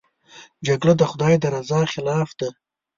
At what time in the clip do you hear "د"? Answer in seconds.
0.97-1.03, 1.39-1.45